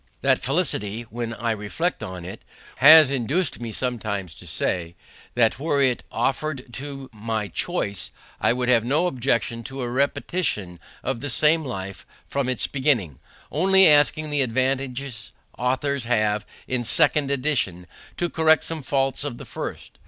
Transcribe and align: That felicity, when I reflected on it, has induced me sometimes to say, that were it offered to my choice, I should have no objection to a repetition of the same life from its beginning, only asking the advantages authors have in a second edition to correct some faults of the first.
That 0.23 0.39
felicity, 0.39 1.03
when 1.03 1.35
I 1.35 1.51
reflected 1.51 2.07
on 2.07 2.25
it, 2.25 2.41
has 2.77 3.11
induced 3.11 3.59
me 3.61 3.71
sometimes 3.71 4.33
to 4.33 4.47
say, 4.47 4.95
that 5.35 5.59
were 5.59 5.79
it 5.79 6.03
offered 6.11 6.73
to 6.73 7.07
my 7.13 7.47
choice, 7.47 8.09
I 8.39 8.51
should 8.51 8.67
have 8.67 8.83
no 8.83 9.05
objection 9.05 9.61
to 9.65 9.83
a 9.83 9.91
repetition 9.91 10.79
of 11.03 11.19
the 11.19 11.29
same 11.29 11.63
life 11.63 12.07
from 12.27 12.49
its 12.49 12.65
beginning, 12.65 13.19
only 13.51 13.87
asking 13.87 14.31
the 14.31 14.41
advantages 14.41 15.33
authors 15.55 16.05
have 16.05 16.47
in 16.67 16.81
a 16.81 16.85
second 16.85 17.29
edition 17.29 17.85
to 18.17 18.27
correct 18.27 18.63
some 18.63 18.81
faults 18.81 19.23
of 19.23 19.37
the 19.37 19.45
first. 19.45 19.99